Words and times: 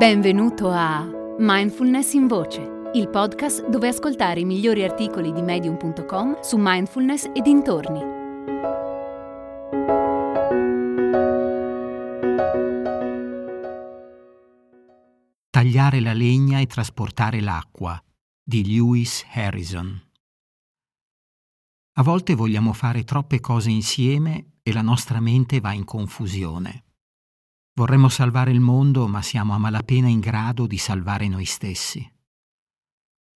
Benvenuto 0.00 0.70
a 0.70 1.06
Mindfulness 1.36 2.14
in 2.14 2.26
Voce, 2.26 2.90
il 2.94 3.10
podcast 3.10 3.68
dove 3.68 3.88
ascoltare 3.88 4.40
i 4.40 4.46
migliori 4.46 4.82
articoli 4.82 5.30
di 5.30 5.42
medium.com 5.42 6.40
su 6.40 6.56
mindfulness 6.58 7.24
e 7.34 7.42
dintorni. 7.42 8.00
Tagliare 15.50 16.00
la 16.00 16.14
legna 16.14 16.60
e 16.60 16.66
trasportare 16.66 17.42
l'acqua 17.42 18.02
di 18.42 18.66
Lewis 18.66 19.26
Harrison. 19.34 20.00
A 21.98 22.02
volte 22.02 22.34
vogliamo 22.34 22.72
fare 22.72 23.04
troppe 23.04 23.40
cose 23.40 23.68
insieme 23.68 24.52
e 24.62 24.72
la 24.72 24.80
nostra 24.80 25.20
mente 25.20 25.60
va 25.60 25.74
in 25.74 25.84
confusione. 25.84 26.84
Vorremmo 27.80 28.10
salvare 28.10 28.50
il 28.50 28.60
mondo, 28.60 29.08
ma 29.08 29.22
siamo 29.22 29.54
a 29.54 29.58
malapena 29.58 30.06
in 30.06 30.20
grado 30.20 30.66
di 30.66 30.76
salvare 30.76 31.28
noi 31.28 31.46
stessi. 31.46 32.06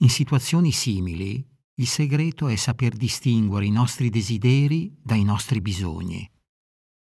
In 0.02 0.10
situazioni 0.10 0.70
simili, 0.70 1.42
il 1.76 1.86
segreto 1.86 2.48
è 2.48 2.56
saper 2.56 2.94
distinguere 2.94 3.64
i 3.64 3.70
nostri 3.70 4.10
desideri 4.10 4.94
dai 5.02 5.24
nostri 5.24 5.62
bisogni 5.62 6.30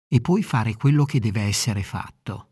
e 0.07 0.21
poi 0.21 0.43
fare 0.43 0.75
quello 0.75 1.05
che 1.05 1.19
deve 1.19 1.41
essere 1.41 1.81
fatto. 1.81 2.51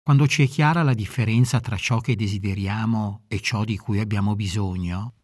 Quando 0.00 0.28
ci 0.28 0.44
è 0.44 0.46
chiara 0.46 0.84
la 0.84 0.94
differenza 0.94 1.58
tra 1.58 1.76
ciò 1.76 1.98
che 1.98 2.14
desideriamo 2.14 3.24
e 3.26 3.40
ciò 3.40 3.64
di 3.64 3.76
cui 3.78 3.98
abbiamo 3.98 4.36
bisogno, 4.36 5.14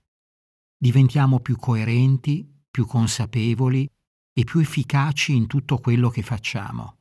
diventiamo 0.77 1.39
più 1.39 1.57
coerenti, 1.57 2.45
più 2.69 2.87
consapevoli 2.87 3.89
e 4.37 4.43
più 4.43 4.59
efficaci 4.59 5.33
in 5.33 5.47
tutto 5.47 5.79
quello 5.79 6.09
che 6.11 6.23
facciamo. 6.23 6.99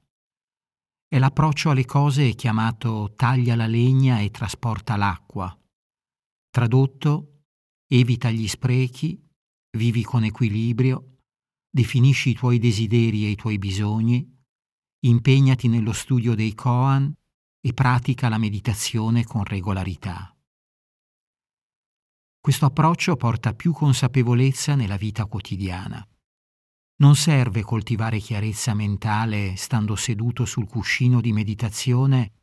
È 1.13 1.20
l'approccio 1.20 1.70
alle 1.70 1.85
cose 1.85 2.34
chiamato 2.34 3.14
taglia 3.16 3.56
la 3.56 3.67
legna 3.67 4.17
e 4.17 4.31
trasporta 4.31 4.95
l'acqua. 4.95 5.55
Tradotto, 6.50 7.44
evita 7.88 8.31
gli 8.31 8.47
sprechi, 8.47 9.23
vivi 9.78 10.03
con 10.03 10.23
equilibrio, 10.23 11.20
definisci 11.70 12.31
i 12.31 12.33
tuoi 12.33 12.58
desideri 12.58 13.25
e 13.25 13.30
i 13.30 13.36
tuoi 13.36 13.59
bisogni, 13.59 14.28
impegnati 15.05 15.67
nello 15.67 15.94
studio 15.94 16.33
dei 16.33 16.55
koan 16.55 17.14
e 17.61 17.73
pratica 17.75 18.27
la 18.27 18.39
meditazione 18.39 19.23
con 19.23 19.44
regolarità. 19.44 20.36
Questo 22.39 22.66
approccio 22.66 23.16
porta 23.17 23.53
più 23.53 23.72
consapevolezza 23.72 24.73
nella 24.73 24.98
vita 24.98 25.27
quotidiana. 25.27 26.03
Non 26.95 27.16
serve 27.16 27.63
coltivare 27.63 28.19
chiarezza 28.19 28.73
mentale 28.73 29.55
stando 29.55 29.95
seduto 29.95 30.45
sul 30.45 30.67
cuscino 30.67 31.22
di 31.22 31.33
meditazione 31.33 32.33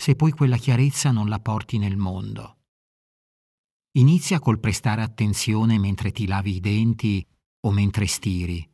se 0.00 0.16
poi 0.16 0.32
quella 0.32 0.56
chiarezza 0.56 1.10
non 1.10 1.28
la 1.28 1.40
porti 1.40 1.76
nel 1.76 1.98
mondo. 1.98 2.56
Inizia 3.98 4.38
col 4.38 4.58
prestare 4.58 5.02
attenzione 5.02 5.78
mentre 5.78 6.10
ti 6.10 6.26
lavi 6.26 6.56
i 6.56 6.60
denti 6.60 7.26
o 7.66 7.70
mentre 7.70 8.06
stiri. 8.06 8.66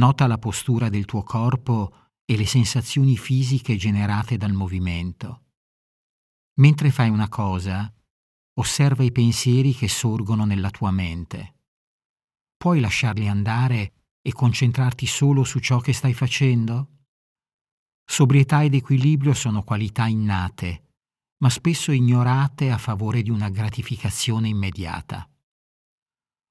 Nota 0.00 0.26
la 0.26 0.38
postura 0.38 0.88
del 0.88 1.04
tuo 1.04 1.22
corpo 1.22 2.10
e 2.24 2.36
le 2.36 2.46
sensazioni 2.46 3.16
fisiche 3.16 3.76
generate 3.76 4.36
dal 4.36 4.52
movimento. 4.52 5.42
Mentre 6.54 6.90
fai 6.90 7.10
una 7.10 7.28
cosa, 7.28 7.92
osserva 8.54 9.04
i 9.04 9.12
pensieri 9.12 9.72
che 9.72 9.88
sorgono 9.88 10.44
nella 10.44 10.70
tua 10.70 10.90
mente. 10.90 11.53
Puoi 12.64 12.80
lasciarli 12.80 13.28
andare 13.28 13.92
e 14.22 14.32
concentrarti 14.32 15.04
solo 15.04 15.44
su 15.44 15.58
ciò 15.58 15.80
che 15.80 15.92
stai 15.92 16.14
facendo? 16.14 17.02
Sobrietà 18.02 18.64
ed 18.64 18.72
equilibrio 18.72 19.34
sono 19.34 19.62
qualità 19.62 20.06
innate, 20.06 20.92
ma 21.42 21.50
spesso 21.50 21.92
ignorate 21.92 22.70
a 22.70 22.78
favore 22.78 23.20
di 23.20 23.28
una 23.28 23.50
gratificazione 23.50 24.48
immediata. 24.48 25.30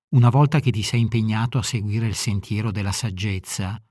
Una 0.10 0.30
volta 0.30 0.60
che 0.60 0.70
ti 0.70 0.84
sei 0.84 1.02
impegnato 1.02 1.58
a 1.58 1.64
seguire 1.64 2.06
il 2.06 2.14
sentiero 2.14 2.70
della 2.70 2.92
saggezza, 2.92 3.84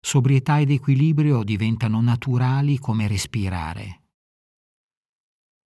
sobrietà 0.00 0.60
ed 0.60 0.70
equilibrio 0.70 1.44
diventano 1.44 2.00
naturali 2.00 2.78
come 2.78 3.06
respirare. 3.06 4.04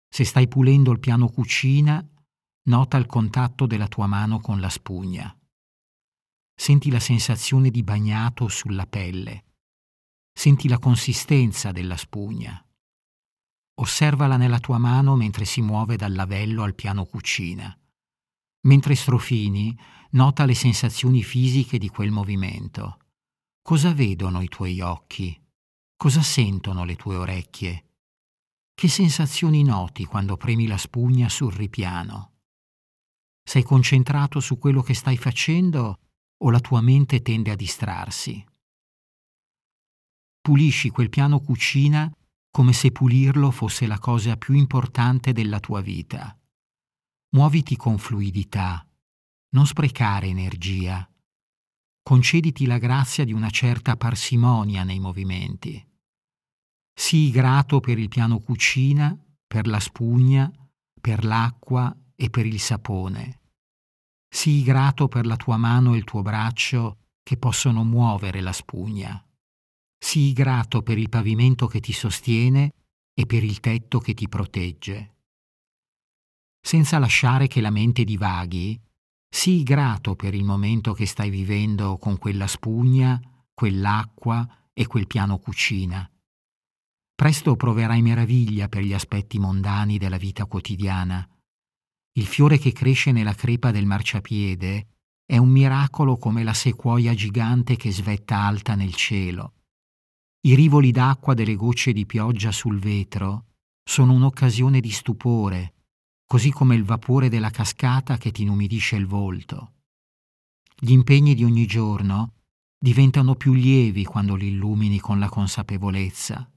Se 0.10 0.26
stai 0.26 0.50
pulendo 0.50 0.92
il 0.92 1.00
piano 1.00 1.30
cucina, 1.30 2.06
nota 2.64 2.98
il 2.98 3.06
contatto 3.06 3.66
della 3.66 3.88
tua 3.88 4.08
mano 4.08 4.42
con 4.42 4.60
la 4.60 4.70
spugna. 4.70 5.34
Senti 6.56 6.90
la 6.90 7.00
sensazione 7.00 7.70
di 7.70 7.84
bagnato 7.84 8.48
sulla 8.48 8.88
pelle. 8.88 9.44
Senti 10.34 10.68
la 10.68 10.80
consistenza 10.80 11.72
della 11.72 11.98
spugna. 11.98 12.60
Osservala 13.78 14.38
nella 14.38 14.60
tua 14.60 14.78
mano 14.78 15.16
mentre 15.16 15.44
si 15.46 15.62
muove 15.62 15.98
dal 15.98 16.14
lavello 16.14 16.64
al 16.64 16.76
piano 16.76 17.06
cucina. 17.06 17.78
Mentre 18.62 18.96
strofini, 18.96 19.78
nota 20.12 20.46
le 20.46 20.56
sensazioni 20.56 21.22
fisiche 21.24 21.78
di 21.78 21.90
quel 21.90 22.10
movimento. 22.10 23.00
Cosa 23.62 23.94
vedono 23.94 24.42
i 24.42 24.48
tuoi 24.48 24.80
occhi? 24.80 25.40
Cosa 25.96 26.22
sentono 26.22 26.86
le 26.86 26.96
tue 26.96 27.16
orecchie? 27.16 27.86
Che 28.74 28.88
sensazioni 28.88 29.64
noti 29.64 30.06
quando 30.06 30.38
premi 30.38 30.68
la 30.68 30.78
spugna 30.78 31.30
sul 31.30 31.54
ripiano? 31.54 32.34
Sei 33.44 33.64
concentrato 33.64 34.40
su 34.40 34.58
quello 34.58 34.82
che 34.82 34.94
stai 34.94 35.18
facendo 35.18 36.00
o 36.38 36.50
la 36.50 36.60
tua 36.60 36.82
mente 36.82 37.22
tende 37.22 37.52
a 37.52 37.56
distrarsi. 37.56 38.44
Pulisci 40.42 40.90
quel 40.90 41.10
piano 41.10 41.40
cucina 41.40 42.12
come 42.52 42.72
se 42.72 42.92
pulirlo 42.92 43.52
fosse 43.52 43.86
la 43.86 44.00
cosa 44.00 44.38
più 44.38 44.54
importante 44.54 45.34
della 45.34 45.60
tua 45.60 45.82
vita. 45.82 46.40
Muoviti 47.32 47.76
con 47.76 47.98
fluidità, 47.98 48.88
non 49.50 49.66
sprecare 49.66 50.28
energia. 50.28 51.06
Concediti 52.02 52.66
la 52.66 52.78
grazia 52.78 53.26
di 53.26 53.34
una 53.34 53.50
certa 53.50 53.98
parsimonia 53.98 54.84
nei 54.84 55.00
movimenti. 55.00 55.84
Sii 56.94 57.32
grato 57.32 57.82
per 57.82 57.98
il 57.98 58.08
piano 58.08 58.40
cucina, 58.40 59.18
per 59.46 59.68
la 59.68 59.80
spugna, 59.80 60.50
per 61.02 61.26
l'acqua 61.26 61.94
e 62.16 62.30
per 62.30 62.46
il 62.46 62.60
sapone. 62.60 63.42
Sii 64.36 64.64
grato 64.64 65.08
per 65.08 65.26
la 65.26 65.38
tua 65.38 65.56
mano 65.56 65.94
e 65.94 65.98
il 65.98 66.04
tuo 66.04 66.22
braccio 66.22 66.98
che 67.24 67.38
possono 67.38 67.86
muovere 67.86 68.42
la 68.42 68.52
spugna. 68.52 69.26
Sii 69.98 70.34
grato 70.34 70.82
per 70.82 70.98
il 70.98 71.08
pavimento 71.08 71.68
che 71.68 71.80
ti 71.80 71.94
sostiene 71.94 72.74
e 73.14 73.26
per 73.26 73.46
il 73.46 73.62
tetto 73.62 74.00
che 74.00 74.14
ti 74.14 74.28
protegge. 74.28 75.16
Senza 76.60 77.00
lasciare 77.00 77.48
che 77.48 77.62
la 77.62 77.70
mente 77.70 78.04
divaghi, 78.04 78.78
sii 79.30 79.64
grato 79.64 80.18
per 80.18 80.34
il 80.34 80.44
momento 80.44 80.92
che 80.92 81.06
stai 81.06 81.30
vivendo 81.30 81.98
con 81.98 82.18
quella 82.18 82.48
spugna, 82.48 83.18
quell'acqua 83.54 84.46
e 84.74 84.86
quel 84.86 85.08
piano 85.08 85.40
cucina. 85.40 86.12
Presto 87.16 87.56
proverai 87.56 88.02
meraviglia 88.02 88.68
per 88.68 88.84
gli 88.84 88.94
aspetti 88.94 89.40
mondani 89.40 89.98
della 89.98 90.18
vita 90.18 90.46
quotidiana 90.46 91.26
il 92.18 92.26
fiore 92.26 92.58
che 92.58 92.72
cresce 92.72 93.12
nella 93.12 93.34
crepa 93.34 93.72
del 93.72 93.86
marciapiede 93.86 94.88
è 95.26 95.38
un 95.38 95.50
miracolo 95.50 96.18
come 96.18 96.44
la 96.44 96.54
sequoia 96.54 97.14
gigante 97.14 97.76
che 97.76 97.92
svetta 97.92 98.38
alta 98.38 98.76
nel 98.76 98.96
cielo. 98.96 99.54
I 100.46 100.56
rivoli 100.56 100.92
d'acqua 100.92 101.34
delle 101.34 101.56
gocce 101.56 101.92
di 101.92 102.06
pioggia 102.06 102.52
sul 102.52 102.80
vetro 102.80 103.48
sono 103.84 104.14
un'occasione 104.14 104.80
di 104.80 104.92
stupore, 104.92 105.74
così 106.26 106.52
come 106.52 106.76
il 106.76 106.86
vapore 106.86 107.28
della 107.28 107.50
cascata 107.50 108.18
che 108.18 108.32
ti 108.32 108.44
inumidisce 108.44 108.96
il 108.96 109.08
volto. 109.08 109.74
Gli 110.80 110.92
impegni 110.92 111.36
di 111.36 111.44
ogni 111.44 111.66
giorno 111.66 112.34
diventano 112.78 113.36
più 113.36 113.54
lievi 113.54 114.06
quando 114.06 114.36
li 114.36 114.48
illumini 114.48 115.00
con 115.00 115.20
la 115.20 115.28
consapevolezza. 115.28 116.50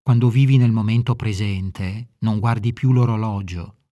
Quando 0.00 0.30
vivi 0.30 0.56
nel 0.56 0.72
momento 0.72 1.14
presente, 1.16 2.14
non 2.20 2.38
guardi 2.38 2.72
più 2.72 2.92
l'orologio, 2.92 3.83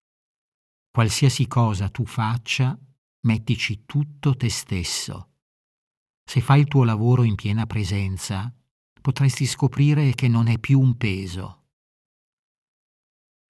Qualsiasi 0.94 1.48
cosa 1.48 1.88
tu 1.88 2.06
faccia, 2.06 2.78
mettici 3.22 3.86
tutto 3.86 4.36
te 4.36 4.50
stesso. 4.50 5.30
Se 6.30 6.42
fai 6.42 6.60
il 6.60 6.68
tuo 6.68 6.84
lavoro 6.84 7.24
in 7.24 7.36
piena 7.36 7.66
presenza, 7.66 8.54
potresti 9.00 9.46
scoprire 9.46 10.14
che 10.14 10.28
non 10.28 10.48
è 10.48 10.60
più 10.60 10.82
un 10.82 10.98
peso. 10.98 11.60